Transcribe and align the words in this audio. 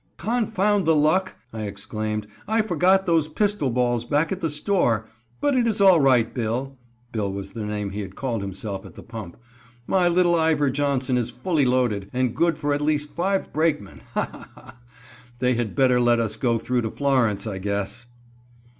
"Confound 0.17 0.87
the 0.87 0.95
luck!" 0.95 1.35
I 1.53 1.61
exclaimed, 1.65 2.25
"I 2.47 2.63
forgot 2.63 3.05
those 3.05 3.27
pistol 3.27 3.69
balls 3.69 4.03
back 4.03 4.31
at 4.31 4.41
the 4.41 4.49
store, 4.49 5.05
but 5.39 5.55
it 5.55 5.67
is 5.67 5.79
all 5.79 5.99
right, 6.01 6.33
Bill" 6.33 6.75
Bill 7.11 7.31
was 7.31 7.51
the 7.51 7.67
name 7.67 7.91
he 7.91 7.99
had 7.99 8.15
called 8.15 8.41
himself 8.41 8.83
at 8.83 8.95
the 8.95 9.03
pump 9.03 9.37
"my 9.85 10.07
little 10.07 10.33
Iver 10.33 10.71
Johnson 10.71 11.19
is 11.19 11.29
full 11.29 11.61
loaded, 11.63 12.09
and 12.13 12.35
good 12.35 12.57
for 12.57 12.73
at 12.73 12.81
least 12.81 13.13
five 13.13 13.53
brakemen. 13.53 14.01
Ha! 14.15 14.27
ha! 14.31 14.49
ha! 14.55 14.75
they 15.37 15.53
had 15.53 15.75
better 15.75 15.99
let 15.99 16.17
us 16.19 16.35
go 16.35 16.57
through 16.57 16.81
to 16.81 16.89
Florence, 16.89 17.45
I 17.45 17.59
guess." 17.59 18.07